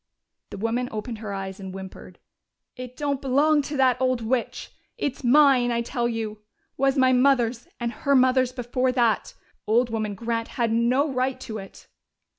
The 0.49 0.57
woman 0.57 0.89
opened 0.91 1.19
her 1.19 1.31
eyes 1.31 1.59
and 1.59 1.71
whimpered. 1.75 2.17
"It 2.75 2.97
don't 2.97 3.21
belong 3.21 3.61
to 3.61 3.77
that 3.77 4.01
old 4.01 4.19
witch! 4.21 4.71
It's 4.97 5.23
mine, 5.23 5.71
I 5.71 5.83
tell 5.83 6.09
you! 6.09 6.39
Was 6.75 6.97
my 6.97 7.13
mother's, 7.13 7.67
and 7.79 7.91
her 7.91 8.15
mother's 8.15 8.51
before 8.51 8.91
that. 8.93 9.35
Old 9.67 9.91
woman 9.91 10.15
Grant 10.15 10.47
had 10.57 10.71
no 10.71 11.07
right 11.13 11.39
to 11.41 11.59
it." 11.59 11.85